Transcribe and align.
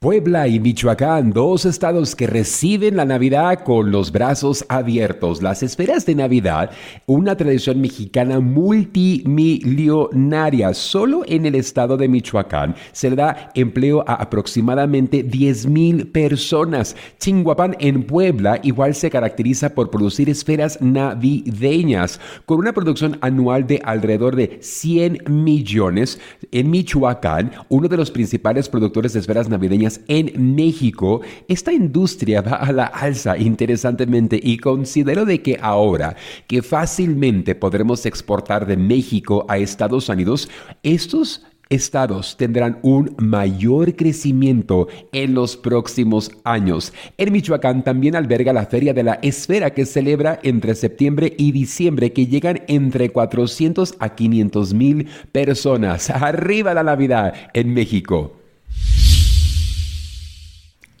Puebla 0.00 0.46
y 0.46 0.60
Michoacán, 0.60 1.32
dos 1.32 1.64
estados 1.64 2.14
que 2.14 2.28
reciben 2.28 2.96
la 2.96 3.04
Navidad 3.04 3.64
con 3.64 3.90
los 3.90 4.12
brazos 4.12 4.64
abiertos. 4.68 5.42
Las 5.42 5.64
esferas 5.64 6.06
de 6.06 6.14
Navidad, 6.14 6.70
una 7.06 7.36
tradición 7.36 7.80
mexicana 7.80 8.38
multimillonaria. 8.38 10.72
Solo 10.72 11.24
en 11.26 11.46
el 11.46 11.56
estado 11.56 11.96
de 11.96 12.06
Michoacán 12.06 12.76
se 12.92 13.10
le 13.10 13.16
da 13.16 13.50
empleo 13.56 14.04
a 14.06 14.14
aproximadamente 14.14 15.24
10 15.24 15.66
mil 15.66 16.06
personas. 16.06 16.94
Chinguapán 17.18 17.74
en 17.80 18.04
Puebla 18.04 18.60
igual 18.62 18.94
se 18.94 19.10
caracteriza 19.10 19.70
por 19.70 19.90
producir 19.90 20.30
esferas 20.30 20.80
navideñas 20.80 22.20
con 22.46 22.60
una 22.60 22.72
producción 22.72 23.18
anual 23.20 23.66
de 23.66 23.82
alrededor 23.84 24.36
de 24.36 24.60
100 24.62 25.24
millones. 25.28 26.20
En 26.52 26.70
Michoacán, 26.70 27.50
uno 27.68 27.88
de 27.88 27.96
los 27.96 28.12
principales 28.12 28.68
productores 28.68 29.12
de 29.12 29.18
esferas 29.18 29.48
navideñas 29.48 29.87
en 30.08 30.54
México, 30.54 31.20
esta 31.48 31.72
industria 31.72 32.42
va 32.42 32.56
a 32.56 32.72
la 32.72 32.84
alza 32.84 33.36
interesantemente 33.38 34.38
y 34.42 34.58
considero 34.58 35.24
de 35.24 35.42
que 35.42 35.58
ahora 35.60 36.16
que 36.46 36.62
fácilmente 36.62 37.54
podremos 37.54 38.06
exportar 38.06 38.66
de 38.66 38.76
México 38.76 39.46
a 39.48 39.58
Estados 39.58 40.08
Unidos, 40.08 40.48
estos 40.82 41.44
estados 41.68 42.36
tendrán 42.36 42.78
un 42.82 43.14
mayor 43.18 43.94
crecimiento 43.96 44.88
en 45.12 45.34
los 45.34 45.56
próximos 45.56 46.30
años. 46.44 46.92
En 47.16 47.32
Michoacán 47.32 47.84
también 47.84 48.16
alberga 48.16 48.52
la 48.52 48.66
Feria 48.66 48.94
de 48.94 49.02
la 49.02 49.18
Esfera 49.22 49.70
que 49.70 49.86
celebra 49.86 50.38
entre 50.42 50.74
septiembre 50.74 51.34
y 51.36 51.52
diciembre 51.52 52.12
que 52.12 52.26
llegan 52.26 52.62
entre 52.68 53.10
400 53.10 53.96
a 53.98 54.14
500 54.14 54.74
mil 54.74 55.08
personas. 55.32 56.10
Arriba 56.10 56.74
la 56.74 56.82
Navidad 56.82 57.34
en 57.52 57.74
México. 57.74 58.37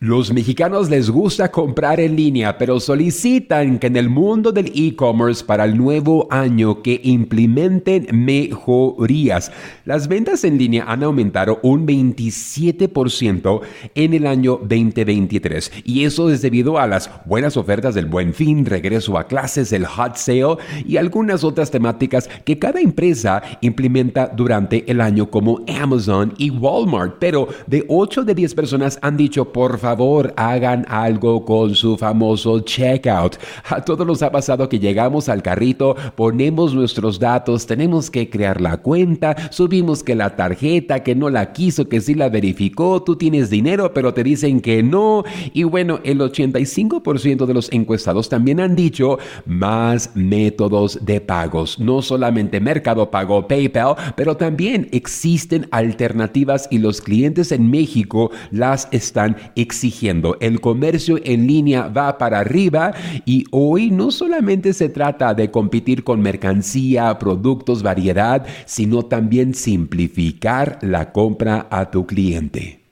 Los 0.00 0.30
mexicanos 0.30 0.90
les 0.90 1.08
gusta 1.08 1.50
comprar 1.50 2.00
en 2.00 2.16
línea, 2.16 2.58
pero 2.58 2.80
solicitan 2.80 3.78
que 3.78 3.86
en 3.86 3.96
el 3.96 4.10
mundo 4.10 4.52
del 4.52 4.70
e-commerce 4.74 5.42
para 5.42 5.64
el 5.64 5.78
nuevo 5.78 6.28
año 6.30 6.82
que 6.82 7.00
implementen 7.02 8.06
mejorías. 8.12 9.50
Las 9.86 10.06
ventas 10.06 10.44
en 10.44 10.58
línea 10.58 10.84
han 10.86 11.02
aumentado 11.02 11.60
un 11.62 11.86
27% 11.86 13.62
en 13.94 14.12
el 14.12 14.26
año 14.26 14.60
2023 14.60 15.72
y 15.84 16.04
eso 16.04 16.30
es 16.30 16.42
debido 16.42 16.78
a 16.78 16.86
las 16.86 17.08
buenas 17.24 17.56
ofertas 17.56 17.94
del 17.94 18.04
buen 18.04 18.34
fin, 18.34 18.66
regreso 18.66 19.16
a 19.16 19.26
clases, 19.26 19.72
el 19.72 19.86
hot 19.86 20.16
sale 20.16 20.58
y 20.86 20.98
algunas 20.98 21.42
otras 21.42 21.70
temáticas 21.70 22.28
que 22.44 22.58
cada 22.58 22.80
empresa 22.80 23.42
implementa 23.62 24.26
durante 24.26 24.84
el 24.90 25.00
año 25.00 25.30
como 25.30 25.64
Amazon 25.66 26.34
y 26.36 26.50
Walmart. 26.50 27.16
Pero 27.18 27.48
de 27.66 27.82
8 27.88 28.24
de 28.24 28.34
10 28.34 28.54
personas 28.54 28.98
han 29.00 29.16
dicho 29.16 29.50
por 29.54 29.78
favor 29.78 29.85
favor 29.86 30.34
hagan 30.36 30.84
algo 30.88 31.44
con 31.44 31.76
su 31.76 31.96
famoso 31.96 32.58
checkout. 32.58 33.36
A 33.68 33.84
todos 33.84 34.04
nos 34.04 34.20
ha 34.20 34.32
pasado 34.32 34.68
que 34.68 34.80
llegamos 34.80 35.28
al 35.28 35.44
carrito, 35.44 35.94
ponemos 36.16 36.74
nuestros 36.74 37.20
datos, 37.20 37.66
tenemos 37.66 38.10
que 38.10 38.28
crear 38.28 38.60
la 38.60 38.78
cuenta, 38.78 39.36
subimos 39.52 40.02
que 40.02 40.16
la 40.16 40.34
tarjeta, 40.34 41.04
que 41.04 41.14
no 41.14 41.30
la 41.30 41.52
quiso, 41.52 41.88
que 41.88 42.00
sí 42.00 42.14
la 42.14 42.28
verificó, 42.28 43.00
tú 43.00 43.14
tienes 43.14 43.48
dinero, 43.48 43.94
pero 43.94 44.12
te 44.12 44.24
dicen 44.24 44.60
que 44.60 44.82
no. 44.82 45.22
Y 45.52 45.62
bueno, 45.62 46.00
el 46.02 46.18
85% 46.18 47.46
de 47.46 47.54
los 47.54 47.70
encuestados 47.70 48.28
también 48.28 48.58
han 48.58 48.74
dicho 48.74 49.18
más 49.44 50.10
métodos 50.16 50.98
de 51.06 51.20
pagos, 51.20 51.78
no 51.78 52.02
solamente 52.02 52.58
Mercado 52.58 53.08
Pago, 53.08 53.46
PayPal, 53.46 53.94
pero 54.16 54.36
también 54.36 54.88
existen 54.90 55.68
alternativas 55.70 56.66
y 56.72 56.78
los 56.78 57.00
clientes 57.00 57.52
en 57.52 57.70
México 57.70 58.32
las 58.50 58.88
están 58.90 59.36
exigiendo 59.54 59.75
exigiendo. 59.76 60.36
El 60.40 60.60
comercio 60.60 61.18
en 61.22 61.46
línea 61.46 61.88
va 61.88 62.16
para 62.18 62.40
arriba 62.40 62.94
y 63.24 63.44
hoy 63.50 63.90
no 63.90 64.10
solamente 64.10 64.72
se 64.72 64.88
trata 64.88 65.34
de 65.34 65.50
competir 65.50 66.02
con 66.02 66.20
mercancía, 66.20 67.18
productos, 67.18 67.82
variedad, 67.82 68.46
sino 68.64 69.04
también 69.04 69.54
simplificar 69.54 70.78
la 70.80 71.12
compra 71.12 71.66
a 71.70 71.90
tu 71.90 72.06
cliente. 72.06 72.85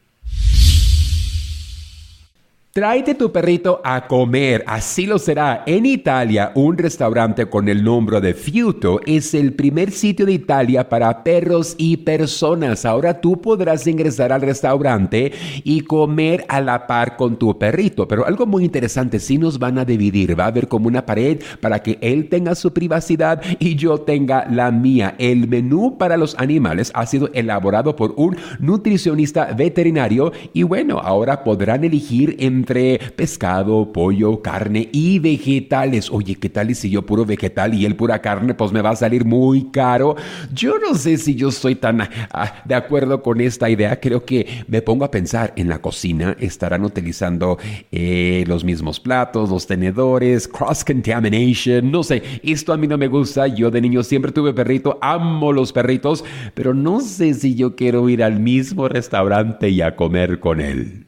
Tráete 2.77 3.15
tu 3.15 3.31
perrito 3.31 3.81
a 3.85 4.09
comer, 4.09 4.65
así 4.67 5.07
lo 5.07 5.21
será. 5.21 5.63
En 5.65 5.87
Italia, 5.87 6.51
un 6.57 6.77
restaurante 6.77 7.47
con 7.47 7.69
el 7.69 7.85
nombre 7.85 8.21
de 8.21 8.35
Fiuto 8.35 8.99
es 9.07 9.33
el 9.33 9.53
primer 9.53 9.93
sitio 9.93 10.27
de 10.27 10.33
Italia 10.33 10.89
para 10.89 11.23
perros 11.23 11.77
y 11.79 11.99
personas. 11.99 12.85
Ahora 12.85 13.21
tú 13.21 13.41
podrás 13.41 13.87
ingresar 13.87 14.33
al 14.33 14.41
restaurante 14.41 15.31
y 15.63 15.83
comer 15.83 16.45
a 16.49 16.61
la 16.61 16.89
par 16.89 17.17
con 17.17 17.39
tu 17.39 17.57
perrito. 17.57 18.09
Pero 18.09 18.27
algo 18.27 18.45
muy 18.45 18.65
interesante, 18.65 19.21
si 19.21 19.39
nos 19.39 19.61
van 19.61 19.79
a 19.79 19.85
dividir, 19.85 20.37
va 20.37 20.47
a 20.47 20.49
haber 20.49 20.67
como 20.67 20.89
una 20.89 21.07
pared 21.07 21.41
para 21.61 21.81
que 21.81 21.97
él 22.01 22.29
tenga 22.29 22.57
su 22.57 22.73
privacidad 22.73 23.41
y 23.61 23.77
yo 23.77 23.99
tenga 23.99 24.49
la 24.51 24.73
mía. 24.73 25.15
El 25.19 25.47
menú 25.47 25.97
para 25.97 26.17
los 26.17 26.35
animales 26.41 26.91
ha 26.93 27.07
sido 27.07 27.31
elaborado 27.35 27.95
por 27.95 28.15
un 28.17 28.37
nutricionista 28.59 29.53
veterinario 29.57 30.33
y 30.53 30.65
bueno, 30.65 30.99
ahora 30.99 31.45
podrán 31.45 31.85
elegir 31.85 32.35
en 32.41 32.64
entre 32.65 32.99
pescado, 33.15 33.93
pollo, 33.93 34.41
carne 34.41 34.89
y 34.91 35.19
vegetales. 35.19 36.11
Oye, 36.11 36.35
¿qué 36.37 36.49
tal 36.49 36.71
y 36.71 36.75
si 36.75 36.89
yo 36.89 37.05
puro 37.05 37.27
vegetal 37.27 37.75
y 37.75 37.85
él 37.85 37.95
pura 37.95 38.23
carne? 38.23 38.55
Pues 38.55 38.73
me 38.73 38.81
va 38.81 38.91
a 38.91 38.97
salir 38.97 39.27
muy 39.27 39.65
caro. 39.71 40.17
Yo 40.55 40.79
no 40.79 40.95
sé 40.95 41.19
si 41.19 41.35
yo 41.35 41.51
estoy 41.51 41.75
tan 41.75 42.01
ah, 42.01 42.63
de 42.65 42.75
acuerdo 42.75 43.23
con 43.23 43.43
esta 43.43 43.69
idea. 43.69 44.01
Creo 44.01 44.25
que 44.25 44.65
me 44.67 44.81
pongo 44.81 45.05
a 45.05 45.11
pensar 45.11 45.53
en 45.57 45.69
la 45.69 45.83
cocina. 45.83 46.37
Estarán 46.41 46.85
utilizando 46.85 47.59
eh, 47.93 48.45
los 48.47 48.65
mismos 48.65 48.99
platos, 48.99 49.51
los 49.51 49.67
tenedores, 49.67 50.49
cross 50.49 50.87
contamination. 50.87 51.91
No 51.91 52.03
sé, 52.03 52.23
esto 52.43 52.73
a 52.73 52.79
mí 52.79 52.87
no 52.87 52.97
me 52.97 53.09
gusta. 53.09 53.47
Yo 53.47 53.71
de 53.71 53.83
niño 53.83 54.03
siempre 54.03 54.33
tuve 54.33 54.55
perrito, 54.55 54.99
amo 55.03 55.53
los 55.53 55.71
perritos, 55.71 56.25
pero 56.55 56.73
no 56.73 57.01
sé 57.01 57.35
si 57.35 57.55
yo 57.57 57.77
quiero 57.77 58.09
ir 58.09 58.23
al 58.23 58.41
mismo 58.41 58.89
restaurante 58.89 59.69
y 59.69 59.83
a 59.83 59.97
comer 59.97 60.41
con 60.41 60.63
él. 60.63 61.05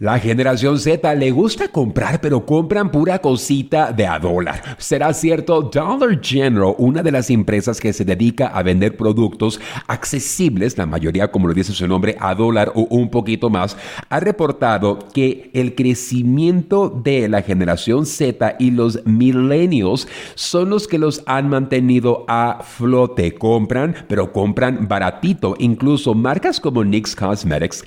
La 0.00 0.20
generación 0.20 0.78
Z 0.78 1.12
le 1.16 1.32
gusta 1.32 1.72
comprar, 1.72 2.20
pero 2.20 2.46
compran 2.46 2.92
pura 2.92 3.18
cosita 3.18 3.90
de 3.90 4.06
a 4.06 4.20
dólar. 4.20 4.76
Será 4.78 5.12
cierto, 5.12 5.60
Dollar 5.60 6.20
General, 6.22 6.76
una 6.78 7.02
de 7.02 7.10
las 7.10 7.30
empresas 7.30 7.80
que 7.80 7.92
se 7.92 8.04
dedica 8.04 8.46
a 8.46 8.62
vender 8.62 8.96
productos 8.96 9.60
accesibles, 9.88 10.78
la 10.78 10.86
mayoría, 10.86 11.32
como 11.32 11.48
lo 11.48 11.52
dice 11.54 11.72
su 11.72 11.88
nombre, 11.88 12.16
a 12.20 12.36
dólar 12.36 12.70
o 12.76 12.82
un 12.90 13.10
poquito 13.10 13.50
más, 13.50 13.76
ha 14.08 14.20
reportado 14.20 15.00
que 15.12 15.50
el 15.52 15.74
crecimiento 15.74 16.90
de 16.90 17.28
la 17.28 17.42
generación 17.42 18.06
Z 18.06 18.54
y 18.60 18.70
los 18.70 19.04
millennials 19.04 20.06
son 20.36 20.70
los 20.70 20.86
que 20.86 20.98
los 20.98 21.24
han 21.26 21.48
mantenido 21.48 22.24
a 22.28 22.60
flote. 22.62 23.34
Compran, 23.34 23.96
pero 24.06 24.32
compran 24.32 24.86
baratito. 24.86 25.56
Incluso 25.58 26.14
marcas 26.14 26.60
como 26.60 26.84
NYX 26.84 27.16
Cosmetics, 27.16 27.84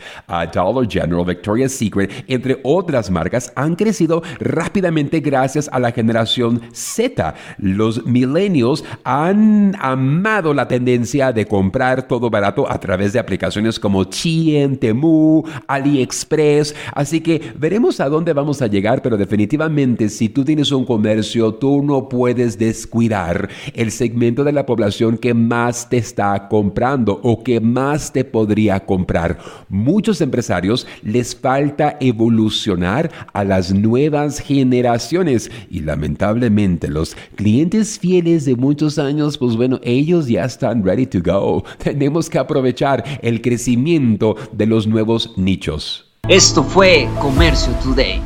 Dollar 0.53 0.89
General, 0.91 1.23
Victoria's 1.23 1.71
Secret, 1.71 2.00
entre 2.27 2.59
otras 2.63 3.09
marcas, 3.11 3.51
han 3.55 3.75
crecido 3.75 4.23
rápidamente 4.39 5.19
gracias 5.19 5.69
a 5.71 5.79
la 5.79 5.91
generación 5.91 6.61
Z. 6.71 7.35
Los 7.57 8.05
millennials 8.05 8.83
han 9.03 9.75
amado 9.79 10.53
la 10.53 10.67
tendencia 10.67 11.31
de 11.31 11.45
comprar 11.45 12.07
todo 12.07 12.29
barato 12.29 12.69
a 12.69 12.79
través 12.79 13.13
de 13.13 13.19
aplicaciones 13.19 13.79
como 13.79 14.05
Chien, 14.05 14.77
Temu, 14.77 15.43
AliExpress. 15.67 16.75
Así 16.93 17.21
que 17.21 17.53
veremos 17.57 17.99
a 17.99 18.09
dónde 18.09 18.33
vamos 18.33 18.61
a 18.61 18.67
llegar, 18.67 19.01
pero 19.01 19.17
definitivamente 19.17 20.09
si 20.09 20.29
tú 20.29 20.43
tienes 20.43 20.71
un 20.71 20.85
comercio, 20.85 21.53
tú 21.55 21.81
no 21.83 22.07
puedes 22.09 22.57
descuidar 22.57 23.49
el 23.73 23.91
segmento 23.91 24.43
de 24.43 24.51
la 24.51 24.65
población 24.65 25.17
que 25.17 25.33
más 25.33 25.89
te 25.89 25.97
está 25.97 26.47
comprando 26.47 27.19
o 27.23 27.43
que 27.43 27.59
más 27.59 28.11
te 28.11 28.23
podría 28.23 28.79
comprar. 28.81 29.37
Muchos 29.69 30.21
empresarios 30.21 30.87
les 31.03 31.35
falta 31.35 31.90
evolucionar 31.99 33.11
a 33.33 33.43
las 33.43 33.73
nuevas 33.73 34.39
generaciones 34.39 35.51
y 35.69 35.81
lamentablemente 35.81 36.87
los 36.89 37.15
clientes 37.35 37.99
fieles 37.99 38.45
de 38.45 38.55
muchos 38.55 38.99
años, 38.99 39.37
pues 39.37 39.55
bueno, 39.55 39.79
ellos 39.83 40.27
ya 40.27 40.45
están 40.45 40.83
ready 40.83 41.05
to 41.05 41.19
go. 41.23 41.63
Tenemos 41.77 42.29
que 42.29 42.39
aprovechar 42.39 43.03
el 43.21 43.41
crecimiento 43.41 44.35
de 44.51 44.65
los 44.65 44.87
nuevos 44.87 45.37
nichos. 45.37 46.11
Esto 46.27 46.63
fue 46.63 47.09
Comercio 47.19 47.73
Today. 47.83 48.21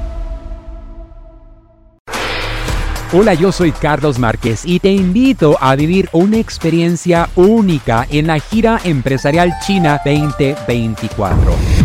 Hola, 3.13 3.33
yo 3.33 3.51
soy 3.51 3.71
Carlos 3.71 4.19
Márquez 4.19 4.63
y 4.65 4.79
te 4.79 4.91
invito 4.91 5.57
a 5.61 5.75
vivir 5.75 6.09
una 6.11 6.37
experiencia 6.37 7.29
única 7.35 8.05
en 8.09 8.27
la 8.27 8.39
gira 8.39 8.81
empresarial 8.83 9.53
China 9.65 10.01
2024 10.03 11.84